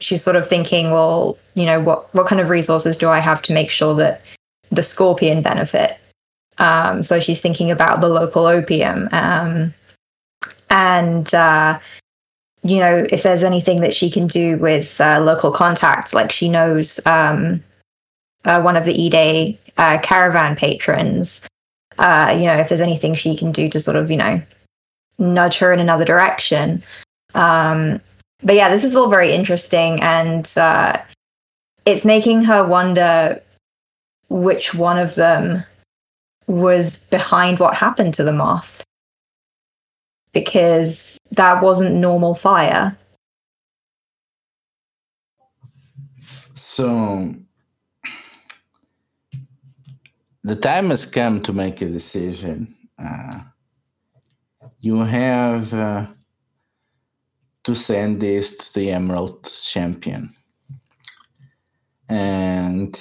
[0.00, 3.42] she's sort of thinking, well, you know, what what kind of resources do I have
[3.42, 4.22] to make sure that
[4.70, 5.98] the scorpion benefit?
[6.58, 9.74] Um, so she's thinking about the local opium, um,
[10.70, 11.78] and uh,
[12.62, 16.48] you know, if there's anything that she can do with uh, local contacts, like she
[16.48, 17.62] knows um,
[18.44, 21.40] uh, one of the Ide uh, caravan patrons.
[21.98, 24.40] Uh, you know, if there's anything she can do to sort of, you know,
[25.18, 26.82] nudge her in another direction.
[27.34, 28.00] Um,
[28.42, 30.98] but yeah, this is all very interesting, and uh,
[31.84, 33.42] it's making her wonder
[34.28, 35.64] which one of them
[36.46, 38.84] was behind what happened to the moth,
[40.32, 42.96] because that wasn't normal fire.
[46.54, 47.34] So
[50.42, 52.74] the time has come to make a decision.
[52.98, 53.40] Uh,
[54.86, 56.06] you have uh,
[57.64, 60.32] to send this to the Emerald Champion.
[62.08, 62.92] And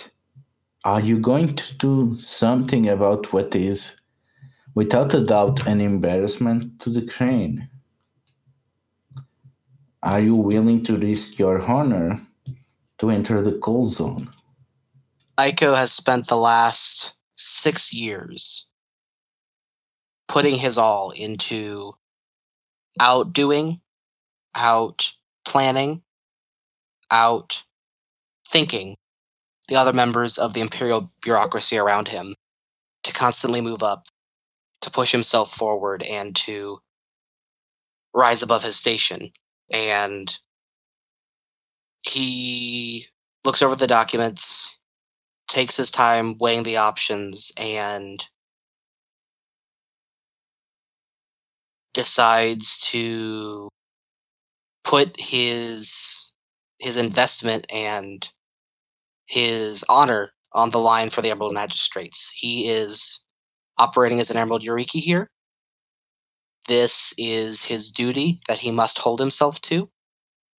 [0.83, 3.95] are you going to do something about what is,
[4.73, 7.69] without a doubt, an embarrassment to the crane?
[10.01, 12.19] Are you willing to risk your honor
[12.97, 14.27] to enter the cold zone?
[15.37, 18.64] Aiko has spent the last six years
[20.27, 21.93] putting his all into
[22.99, 23.81] outdoing
[24.55, 25.11] out
[25.45, 26.01] planning,
[27.11, 27.63] out
[28.51, 28.95] thinking
[29.67, 32.35] the other members of the imperial bureaucracy around him
[33.03, 34.05] to constantly move up,
[34.81, 36.79] to push himself forward, and to
[38.13, 39.31] rise above his station.
[39.69, 40.35] And
[42.03, 43.07] he
[43.43, 44.69] looks over the documents,
[45.47, 48.23] takes his time weighing the options, and
[51.95, 53.69] decides to
[54.83, 56.31] put his
[56.79, 58.29] his investment and
[59.27, 62.31] his honor on the line for the Emerald Magistrates.
[62.35, 63.19] He is
[63.77, 65.29] operating as an Emerald Yoriki here.
[66.67, 69.89] this is his duty that he must hold himself to.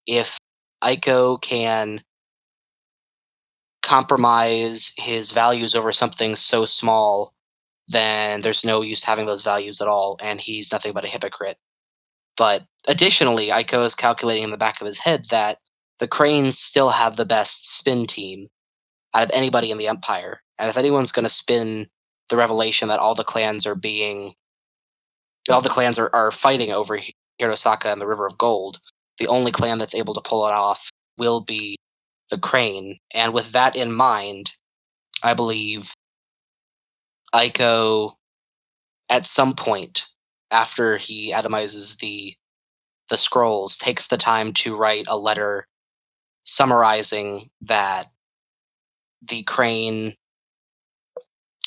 [0.06, 0.38] If
[0.82, 2.02] Aiko can
[3.82, 7.32] compromise his values over something so small,
[7.88, 11.58] then there's no use having those values at all, and he's nothing but a hypocrite.
[12.36, 15.58] But additionally, Aiko is calculating in the back of his head that
[15.98, 18.48] the Cranes still have the best spin team
[19.14, 20.42] out of anybody in the Empire.
[20.58, 21.86] And if anyone's going to spin
[22.28, 24.34] the revelation that all the clans are being,
[25.48, 26.98] all the clans are, are fighting over
[27.40, 28.80] Hirosaka and the River of Gold,
[29.18, 31.76] the only clan that's able to pull it off will be
[32.30, 32.98] the Crane.
[33.14, 34.52] And with that in mind,
[35.22, 35.94] I believe
[37.36, 38.12] Aiko,
[39.10, 40.06] at some point
[40.50, 42.34] after he atomizes the
[43.10, 45.68] the scrolls, takes the time to write a letter
[46.44, 48.08] summarizing that
[49.22, 50.16] the Crane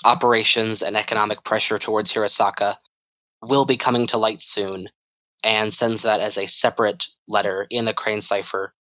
[0.04, 2.78] operations and economic pressure towards Hirosaka
[3.44, 4.90] will be coming to light soon,
[5.44, 8.74] and sends that as a separate letter in the Crane cipher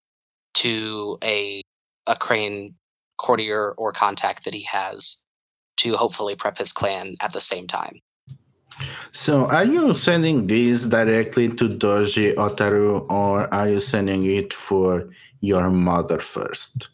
[0.55, 1.63] to a
[2.07, 2.77] a Crane
[3.19, 5.19] courtier or contact that he has
[5.79, 8.01] to hopefully prep his clan at the same time.
[9.13, 15.09] So, are you sending this directly to Doji Hotaru, or are you sending it for
[15.41, 16.89] your mother first?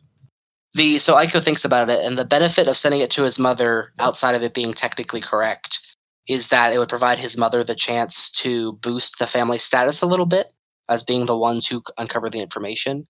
[0.74, 3.93] The so Aiko thinks about it, and the benefit of sending it to his mother,
[3.99, 5.78] outside of it being technically correct,
[6.26, 10.07] is that it would provide his mother the chance to boost the family status a
[10.07, 10.47] little bit
[10.89, 13.07] as being the ones who uncover the information.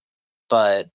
[0.50, 0.88] But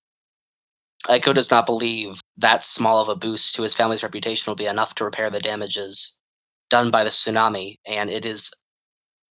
[1.08, 4.66] Aiko does not believe that small of a boost to his family's reputation will be
[4.66, 6.18] enough to repair the damages
[6.70, 8.52] done by the tsunami, and it is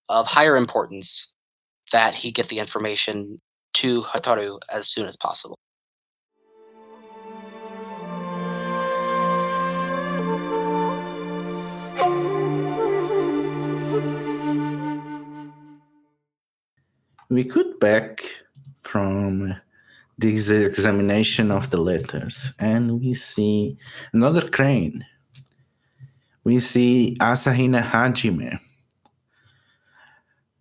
[0.09, 1.33] of higher importance
[1.93, 3.41] that he get the information
[3.75, 5.59] to Hotaru as soon as possible.
[17.31, 18.25] We could back
[18.81, 19.55] from
[20.19, 23.79] this examination of the letters and we see
[24.13, 25.05] another crane.
[26.45, 28.59] We see Asahina Hajime.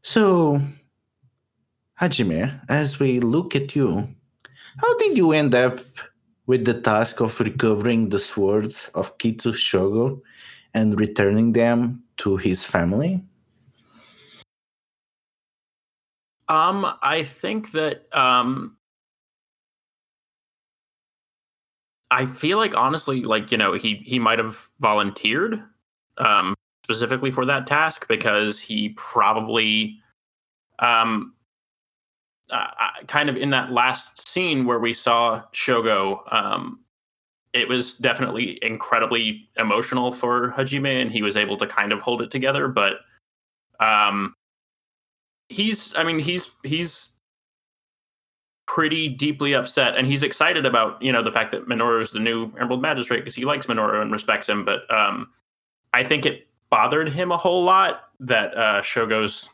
[0.03, 0.61] So,
[1.99, 4.07] Hajime, as we look at you,
[4.77, 5.79] how did you end up
[6.45, 10.21] with the task of recovering the swords of Kitsu Shogo
[10.73, 13.23] and returning them to his family?
[16.47, 18.76] Um, I think that um,
[22.11, 25.61] I feel like honestly, like you know, he he might have volunteered
[26.17, 29.99] um, specifically for that task because he probably
[30.79, 31.33] um,
[32.49, 32.67] uh,
[33.07, 36.21] kind of in that last scene where we saw Shogo.
[36.33, 36.83] Um,
[37.53, 42.21] it was definitely incredibly emotional for Hajime, and he was able to kind of hold
[42.21, 42.67] it together.
[42.67, 42.99] But
[43.79, 44.35] um,
[45.49, 47.11] he's i mean he's he's
[48.67, 52.19] pretty deeply upset and he's excited about you know the fact that minoru is the
[52.19, 55.29] new emerald magistrate because he likes minoru and respects him but um
[55.93, 59.49] i think it bothered him a whole lot that uh shogo's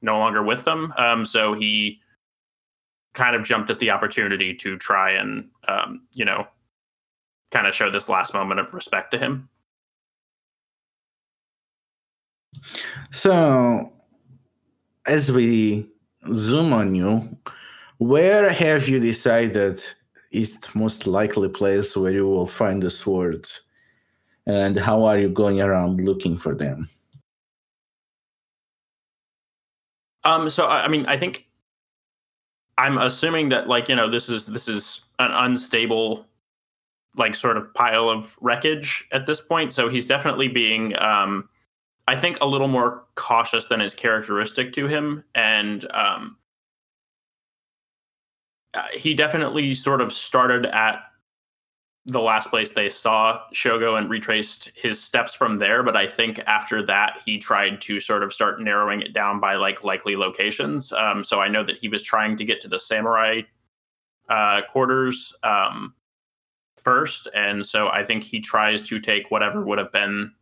[0.00, 2.00] no longer with them um so he
[3.12, 6.46] kind of jumped at the opportunity to try and um you know
[7.54, 9.48] kind of show this last moment of respect to him.
[13.12, 13.92] So
[15.06, 15.88] as we
[16.34, 17.28] zoom on you,
[17.98, 19.82] where have you decided
[20.30, 23.62] is the most likely place where you will find the swords?
[24.46, 26.88] And how are you going around looking for them?
[30.24, 31.46] Um, so I mean, I think
[32.78, 36.26] I'm assuming that like you know this is this is an unstable
[37.16, 39.72] like sort of pile of wreckage at this point.
[39.72, 41.48] So he's definitely being um,
[42.08, 46.36] I think a little more cautious than is characteristic to him, and um,
[48.92, 51.02] he definitely sort of started at
[52.06, 55.82] the last place they saw Shogo and retraced his steps from there.
[55.82, 59.54] But I think after that, he tried to sort of start narrowing it down by
[59.54, 60.92] like likely locations.
[60.92, 63.42] Um, so I know that he was trying to get to the samurai
[64.28, 65.94] uh, quarters um,
[66.82, 70.32] first, and so I think he tries to take whatever would have been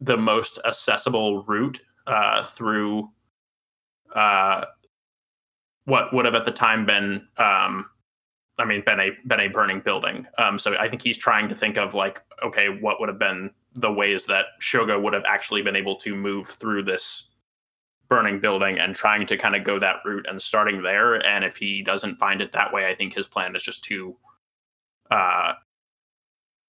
[0.00, 3.10] the most accessible route uh, through
[4.14, 4.64] uh,
[5.84, 7.88] what would have at the time been um,
[8.58, 10.26] I mean been a been a burning building.
[10.38, 13.50] Um, so I think he's trying to think of like okay what would have been
[13.74, 17.30] the ways that Shogo would have actually been able to move through this
[18.08, 21.56] burning building and trying to kind of go that route and starting there and if
[21.56, 24.14] he doesn't find it that way I think his plan is just to
[25.10, 25.54] uh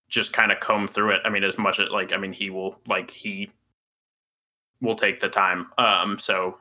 [0.07, 1.21] just kind of comb through it.
[1.25, 3.49] I mean, as much as like, I mean, he will like he
[4.81, 5.71] will take the time.
[5.77, 6.57] Um, so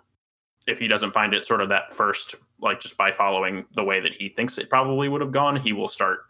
[0.66, 4.00] if he doesn't find it sort of that first, like just by following the way
[4.00, 6.20] that he thinks it probably would have gone, he will start,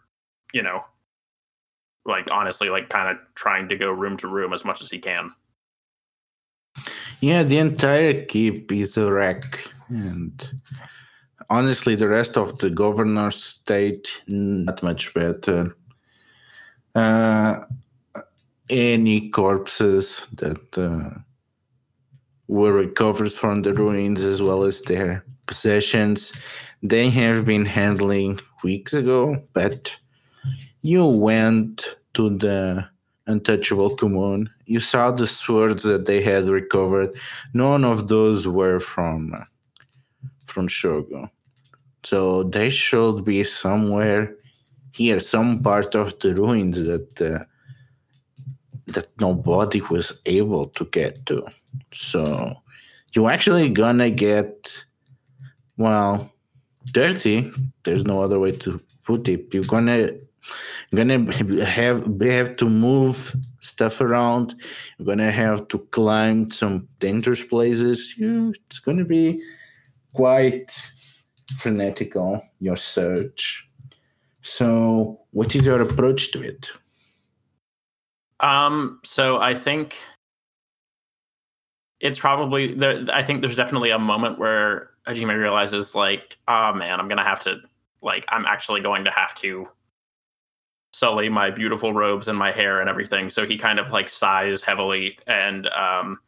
[0.53, 0.83] you know,
[2.05, 4.99] like honestly, like kind of trying to go room to room as much as he
[4.99, 5.31] can.
[7.21, 9.43] Yeah, the entire keep is a wreck,
[9.87, 10.61] and
[11.49, 15.75] honestly, the rest of the governor's state not much better.
[16.93, 17.63] Uh,
[18.69, 21.17] any corpses that uh,
[22.47, 26.33] were recovered from the ruins, as well as their possessions,
[26.81, 29.43] they have been handling weeks ago.
[29.53, 29.95] But
[30.81, 32.85] you went to the
[33.27, 34.49] untouchable commune.
[34.65, 37.15] You saw the swords that they had recovered.
[37.53, 39.33] None of those were from
[40.45, 41.29] from Shogo.
[42.03, 44.35] So they should be somewhere
[44.93, 47.43] here, some part of the ruins that uh,
[48.87, 51.45] that nobody was able to get to.
[51.93, 52.53] So
[53.13, 54.85] you're actually gonna get
[55.77, 56.31] well
[56.91, 57.51] dirty.
[57.83, 59.53] There's no other way to put it.
[59.53, 60.11] You're gonna
[60.93, 61.33] gonna
[61.65, 64.55] have have to move stuff around.
[64.97, 68.15] You're gonna have to climb some dangerous places.
[68.17, 69.41] You, it's gonna be
[70.13, 70.71] quite
[71.57, 73.69] frenetical your search.
[74.41, 76.69] So, what is your approach to it?
[78.39, 79.95] Um, so I think
[81.99, 83.05] it's probably there.
[83.11, 87.41] I think there's definitely a moment where Hajime realizes, like, oh man, I'm gonna have
[87.41, 87.61] to,
[88.01, 89.67] like, I'm actually going to have to
[90.95, 93.29] sully my beautiful robes and my hair and everything.
[93.29, 96.19] So he kind of like sighs heavily and um,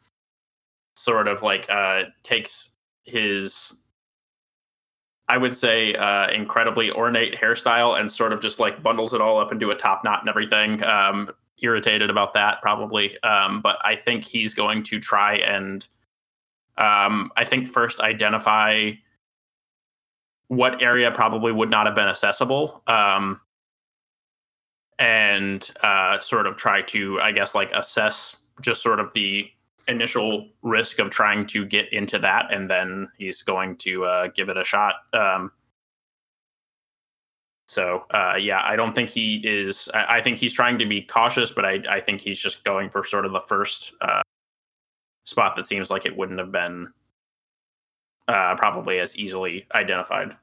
[0.94, 3.82] sort of like uh, takes his,
[5.26, 9.38] I would say, uh, incredibly ornate hairstyle and sort of just like bundles it all
[9.38, 10.84] up into a top knot and everything.
[10.84, 15.88] Um, irritated about that probably, um, but I think he's going to try and,
[16.78, 18.92] um, I think first identify
[20.48, 22.82] what area probably would not have been accessible.
[22.86, 23.40] Um,
[24.98, 29.48] and uh, sort of try to, I guess, like assess just sort of the
[29.86, 34.48] initial risk of trying to get into that, and then he's going to uh, give
[34.48, 34.94] it a shot.
[35.12, 35.52] Um,
[37.68, 39.88] so uh, yeah, I don't think he is.
[39.94, 42.90] I, I, think he's trying to be cautious, but I, I think he's just going
[42.90, 44.22] for sort of the first uh,
[45.28, 46.92] spot that seems like it wouldn't have been
[48.28, 50.34] uh, probably as easily identified.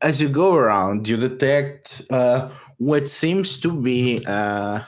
[0.00, 4.80] As you go around, you detect uh, what seems to be uh,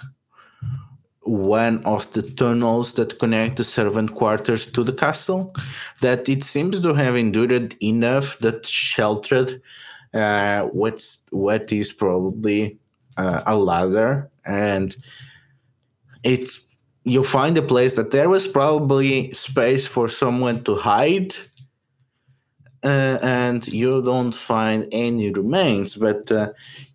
[1.23, 5.55] one of the tunnels that connect the servant quarters to the castle
[6.01, 9.61] that it seems to have endured enough that sheltered
[10.13, 12.79] uh, what's what is probably
[13.17, 14.97] uh, a ladder and
[16.23, 16.64] it's
[17.05, 21.35] you find a place that there was probably space for someone to hide
[22.83, 26.51] uh, and you don't find any remains but uh,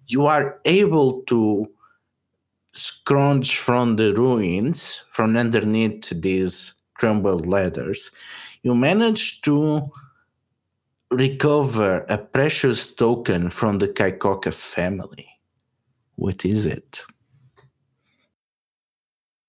[0.07, 1.69] you are able to
[2.73, 8.11] scrounge from the ruins from underneath these crumbled ladders.
[8.63, 9.89] You manage to
[11.11, 15.27] recover a precious token from the Kaikoka family.
[16.15, 17.03] What is it?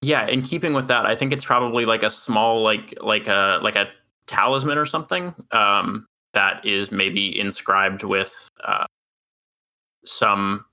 [0.03, 3.59] Yeah, in keeping with that, I think it's probably like a small, like like a
[3.63, 3.91] like a
[4.27, 8.87] talisman or something um, that is maybe inscribed with uh,
[10.05, 10.65] some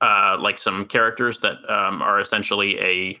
[0.00, 3.20] uh, like some characters that um, are essentially a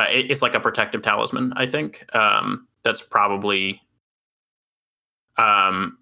[0.00, 3.80] uh, it's like a protective talisman i think um, that's probably
[5.38, 5.98] um,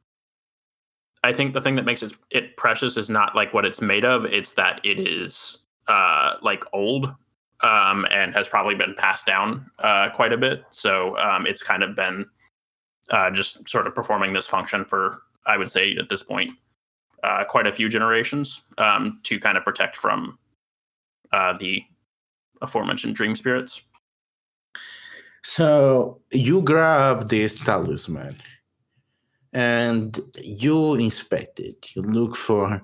[1.23, 4.05] i think the thing that makes it, it precious is not like what it's made
[4.05, 7.15] of it's that it is uh, like old
[7.63, 11.83] um, and has probably been passed down uh, quite a bit so um, it's kind
[11.83, 12.27] of been
[13.11, 16.51] uh, just sort of performing this function for i would say at this point
[17.25, 20.39] uh, quite a few generations um, to kind of protect from
[21.33, 21.83] uh, the
[22.61, 23.85] aforementioned dream spirits.
[25.43, 28.37] So you grab this talisman
[29.53, 31.89] and you inspect it.
[31.95, 32.83] You look for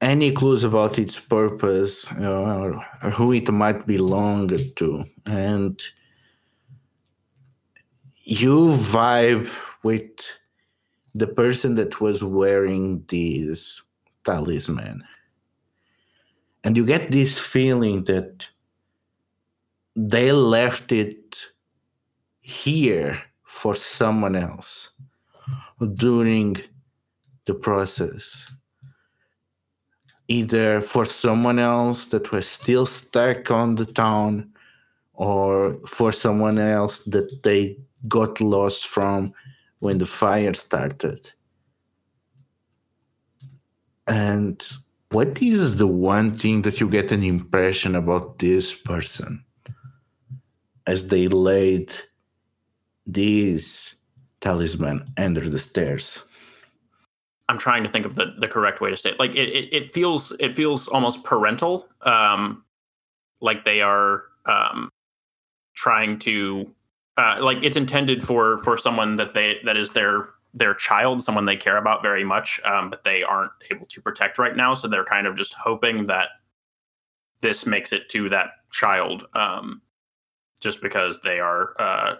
[0.00, 2.72] any clues about its purpose or,
[3.12, 5.04] who it might belong to.
[5.26, 5.80] And
[8.24, 9.50] you vibe
[9.82, 10.10] with
[11.14, 13.82] the person that was wearing this
[14.24, 15.04] talisman.
[16.64, 18.46] And you get this feeling that
[19.94, 21.38] they left it
[22.40, 24.90] here for someone else
[25.94, 26.56] during
[27.44, 28.50] the process.
[30.28, 34.50] Either for someone else that was still stuck on the town
[35.12, 37.76] or for someone else that they
[38.08, 39.32] got lost from
[39.80, 41.32] when the fire started.
[44.06, 44.66] And
[45.10, 49.44] what is the one thing that you get an impression about this person
[50.86, 51.94] as they laid
[53.06, 53.94] this
[54.40, 56.24] talisman under the stairs?
[57.48, 59.18] I'm trying to think of the, the correct way to say it.
[59.18, 61.88] Like it, it, it feels it feels almost parental.
[62.02, 62.64] Um,
[63.40, 64.90] like they are um,
[65.74, 66.70] trying to
[67.16, 71.44] uh, like it's intended for for someone that they that is their their child, someone
[71.44, 74.72] they care about very much, um, but they aren't able to protect right now.
[74.72, 76.28] So they're kind of just hoping that
[77.40, 79.82] this makes it to that child, um,
[80.60, 81.74] just because they are.
[81.78, 82.16] Uh,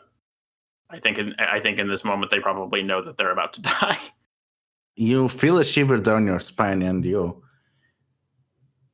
[0.91, 3.63] I think in I think in this moment they probably know that they're about to
[3.63, 3.99] die.
[4.97, 7.43] You feel a shiver down your spine, and you.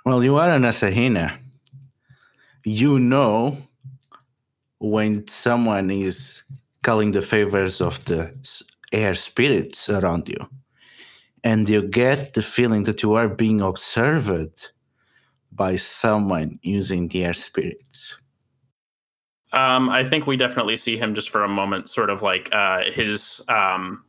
[0.05, 1.39] Well, you are an Asahina.
[2.65, 3.59] You know
[4.79, 6.43] when someone is
[6.83, 8.35] calling the favors of the
[8.93, 10.49] air spirits around you
[11.45, 14.71] and you get the feeling that you are being observed
[15.53, 18.17] by someone using the air spirits
[19.53, 22.83] um, i think we definitely see him just for a moment sort of like uh,
[22.91, 24.03] his um,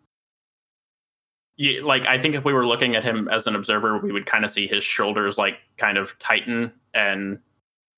[1.81, 4.45] like i think if we were looking at him as an observer we would kind
[4.45, 7.39] of see his shoulders like kind of tighten and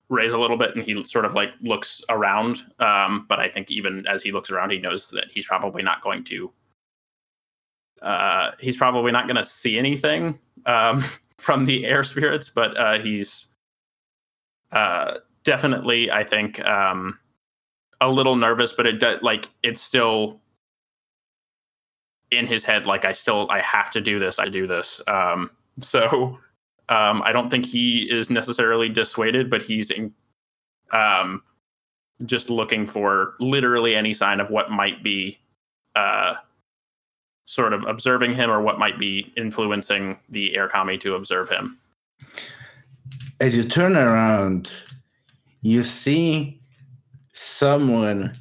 [0.08, 3.70] raise a little bit and he sort of like looks around um, but i think
[3.70, 6.52] even as he looks around he knows that he's probably not going to
[8.02, 11.02] uh, he's probably not going to see anything um,
[11.38, 13.48] from the air spirits but uh, he's
[14.72, 17.18] uh, definitely i think um,
[18.00, 20.40] a little nervous but it does like it's still
[22.36, 25.50] in his head like i still i have to do this i do this um,
[25.80, 26.38] so
[26.88, 30.12] um, I don't think he is necessarily dissuaded, but he's in,
[30.92, 31.42] um,
[32.26, 35.38] just looking for literally any sign of what might be
[35.96, 36.34] uh,
[37.46, 41.78] sort of observing him or what might be influencing the air kami to observe him.
[43.40, 44.70] As you turn around,
[45.62, 46.60] you see
[47.32, 48.32] someone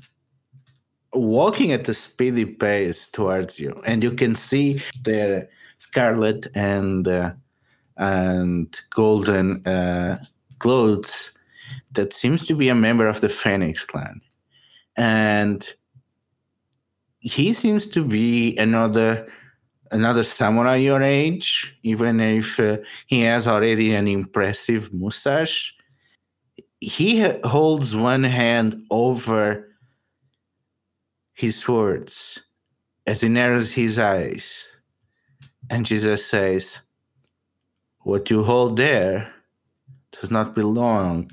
[1.13, 7.31] walking at a speedy pace towards you, and you can see their scarlet and uh,
[7.97, 10.21] and golden uh,
[10.59, 11.31] clothes
[11.91, 14.21] that seems to be a member of the Phoenix clan.
[14.95, 15.67] And
[17.19, 19.27] he seems to be another
[19.91, 25.75] another samurai your age, even if uh, he has already an impressive mustache.
[26.79, 29.72] He ha- holds one hand over
[31.33, 32.39] his words
[33.05, 34.67] as he narrows his eyes.
[35.69, 36.79] And Jesus says,
[38.01, 39.31] what you hold there
[40.11, 41.31] does not belong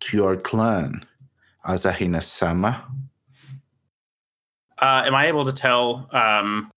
[0.00, 1.04] to your clan,
[1.66, 2.84] Asahina Sama.
[4.78, 6.70] Uh, am I able to tell um,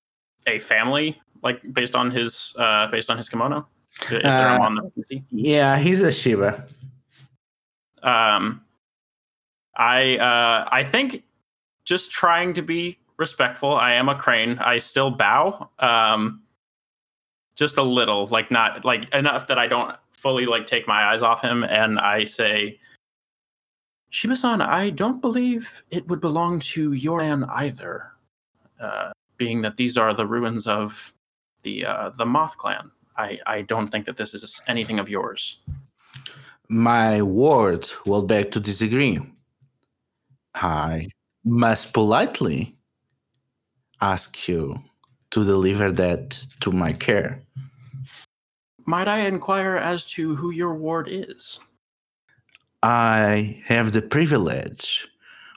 [0.46, 3.68] a family, like based on his uh, based on his kimono?
[4.04, 4.60] Is there Uh,
[5.32, 6.66] Yeah, he's a Shiba.
[8.04, 8.62] Um,
[9.76, 11.24] I uh, I think
[11.88, 13.74] just trying to be respectful.
[13.74, 14.60] I am a crane.
[14.60, 15.70] I still bow.
[15.80, 16.44] Um,
[17.56, 21.24] just a little, like not like enough that I don't fully like take my eyes
[21.24, 22.80] off him, and I say,
[24.10, 28.12] Shiba-san, I don't believe it would belong to your clan either,
[28.80, 31.14] uh, being that these are the ruins of
[31.64, 32.92] the uh, the Moth clan.
[33.18, 35.62] I, I don't think that this is anything of yours.
[36.70, 39.20] My ward will beg to disagree.
[40.54, 41.08] I
[41.48, 42.76] must politely
[44.02, 44.84] ask you
[45.32, 47.41] to deliver that to my care.
[48.86, 51.60] Might I inquire as to who your ward is?
[52.84, 55.08] I have the privilege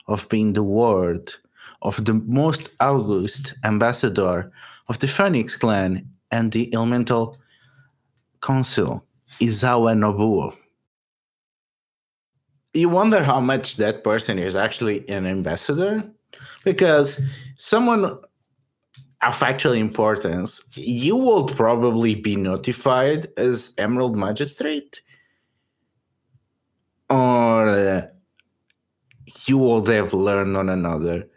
[0.07, 1.33] of being the ward
[1.81, 4.51] of the most august ambassador
[4.87, 7.37] of the Phoenix clan and the Elemental
[8.41, 9.05] Council,
[9.39, 10.55] Isawa Nobuo.
[12.73, 16.03] You wonder how much that person is actually an ambassador?
[16.63, 17.21] Because
[17.57, 18.05] someone
[19.21, 25.01] of actual importance, you will probably be notified as Emerald Magistrate
[27.11, 28.05] or uh,
[29.45, 31.27] you would have learned on another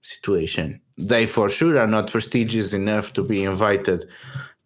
[0.00, 0.80] situation.
[0.96, 4.08] They for sure are not prestigious enough to be invited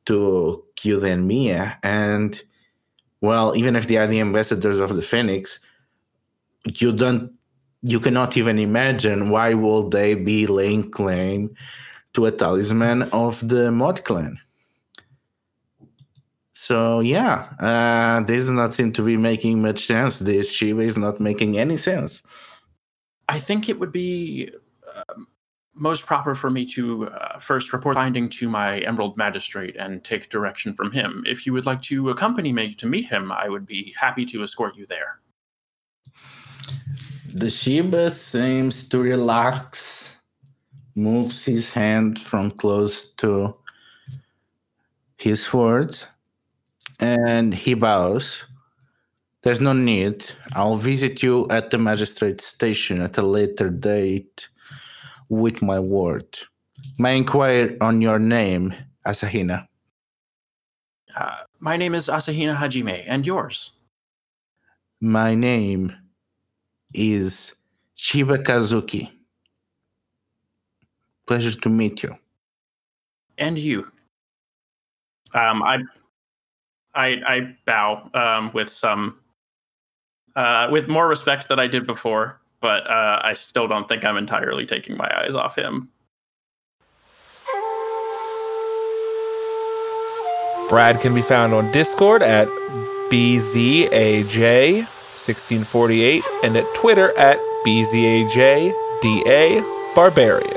[0.06, 1.76] to Kyuden Miya.
[1.82, 2.40] And
[3.20, 5.58] well, even if they are the ambassadors of the Phoenix,
[6.74, 7.32] you don't
[7.82, 11.54] you cannot even imagine why will they be laying claim
[12.14, 14.38] to a talisman of the Moth clan.
[16.52, 20.18] So yeah, uh, this does not seem to be making much sense.
[20.18, 22.22] This Shiba is not making any sense.
[23.28, 24.50] I think it would be
[24.94, 25.14] uh,
[25.74, 30.30] most proper for me to uh, first report finding to my Emerald Magistrate and take
[30.30, 31.22] direction from him.
[31.26, 34.42] If you would like to accompany me to meet him, I would be happy to
[34.42, 35.20] escort you there.
[37.34, 40.16] The Shiba seems to relax,
[40.94, 43.54] moves his hand from close to
[45.18, 45.98] his sword,
[46.98, 48.44] and he bows.
[49.42, 50.24] There's no need.
[50.54, 54.48] I'll visit you at the magistrate station at a later date
[55.28, 56.38] with my word.
[56.98, 58.74] May I inquire on your name,
[59.06, 59.68] Asahina?
[61.14, 63.72] Uh, my name is Asahina Hajime, and yours?
[65.00, 65.92] My name
[66.96, 67.54] is
[67.94, 69.10] Shiba Kazuki.
[71.26, 72.16] Pleasure to meet you.
[73.38, 73.90] And you.
[75.34, 75.78] Um, I,
[76.94, 79.20] I, I bow um, with some,
[80.34, 84.16] uh, with more respect than I did before, but uh, I still don't think I'm
[84.16, 85.90] entirely taking my eyes off him.
[90.68, 92.48] Brad can be found on Discord at
[95.16, 98.74] BZAJ1648 and at Twitter at BZAJDA
[99.94, 100.56] Barbarian.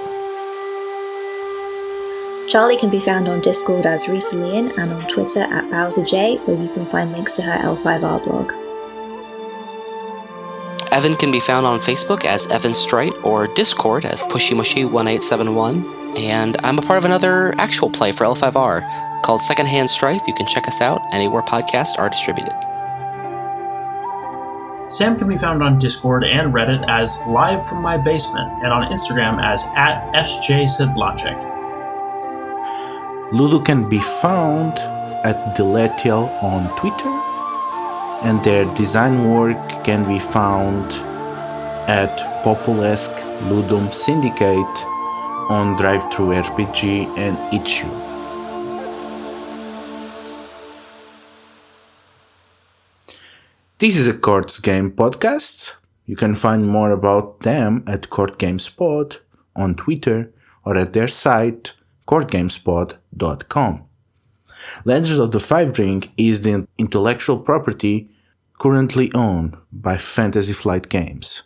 [2.48, 6.58] Charlie can be found on Discord as Risa Leon and on Twitter at BowserJ, where
[6.60, 8.52] you can find links to her L5R blog.
[10.92, 16.18] Evan can be found on Facebook as Evan Strite or Discord as PushyMushy1871.
[16.18, 20.24] And I'm a part of another actual play for L5R called Secondhand Strife.
[20.28, 22.69] You can check us out anywhere podcasts are distributed.
[24.90, 28.92] Sam can be found on Discord and Reddit as Live from My Basement and on
[28.92, 31.38] Instagram as at SJSidlachik.
[33.32, 34.80] Ludo can be found
[35.24, 37.10] at Deletial on Twitter,
[38.28, 40.92] and their design work can be found
[41.88, 43.16] at Populesque
[43.48, 44.76] Ludum Syndicate
[45.52, 48.09] on Drive-Thru and Itch.io.
[53.80, 55.72] This is a Courts Game podcast.
[56.06, 58.38] You can find more about them at Court
[59.56, 60.34] on Twitter
[60.66, 61.72] or at their site
[62.06, 63.86] courtgamespod.com.
[64.84, 68.10] Legends of the Five Ring is the intellectual property
[68.60, 71.44] currently owned by Fantasy Flight Games.